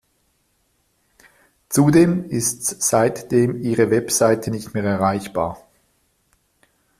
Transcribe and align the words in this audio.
Zudem 1.69 2.27
ist 2.27 2.81
seitdem 2.81 3.61
ihre 3.61 3.91
Webseite 3.91 4.49
nicht 4.49 4.73
mehr 4.73 4.83
erreichbar. 4.83 5.63